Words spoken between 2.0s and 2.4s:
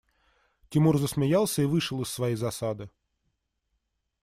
из своей